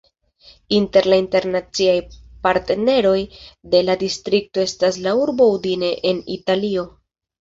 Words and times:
Inter 0.77 1.07
la 1.13 1.17
internaciaj 1.23 1.97
partneroj 2.47 3.15
de 3.75 3.83
la 3.91 3.97
distrikto 4.05 4.65
estas 4.71 4.99
la 5.05 5.15
urbo 5.27 5.49
Udine 5.59 5.93
en 6.15 6.25
Italio. 6.39 6.89